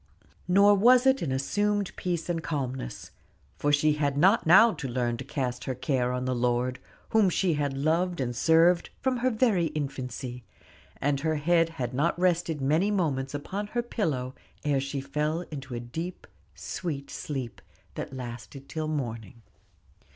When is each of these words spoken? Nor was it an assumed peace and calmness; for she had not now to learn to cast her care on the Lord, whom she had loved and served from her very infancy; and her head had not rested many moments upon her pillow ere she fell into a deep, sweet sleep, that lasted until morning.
Nor 0.47 0.73
was 0.73 1.05
it 1.05 1.21
an 1.21 1.31
assumed 1.31 1.95
peace 1.95 2.27
and 2.27 2.41
calmness; 2.41 3.11
for 3.59 3.71
she 3.71 3.93
had 3.93 4.17
not 4.17 4.47
now 4.47 4.73
to 4.73 4.87
learn 4.87 5.15
to 5.17 5.23
cast 5.23 5.65
her 5.65 5.75
care 5.75 6.11
on 6.11 6.25
the 6.25 6.33
Lord, 6.33 6.79
whom 7.09 7.29
she 7.29 7.53
had 7.53 7.77
loved 7.77 8.19
and 8.19 8.35
served 8.35 8.89
from 8.99 9.17
her 9.17 9.29
very 9.29 9.65
infancy; 9.75 10.43
and 10.99 11.19
her 11.19 11.35
head 11.35 11.69
had 11.77 11.93
not 11.93 12.17
rested 12.17 12.61
many 12.61 12.89
moments 12.89 13.35
upon 13.35 13.67
her 13.67 13.83
pillow 13.83 14.33
ere 14.65 14.79
she 14.79 15.01
fell 15.01 15.41
into 15.51 15.75
a 15.75 15.79
deep, 15.79 16.25
sweet 16.55 17.11
sleep, 17.11 17.61
that 17.93 18.11
lasted 18.11 18.63
until 18.63 18.87
morning. 18.87 19.43